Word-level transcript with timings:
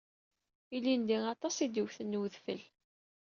Ilindi 0.75 1.17
aṭas 1.33 1.55
i 1.65 1.67
d-iwten 1.73 2.11
n 2.15 2.19
wedfel 2.19 2.61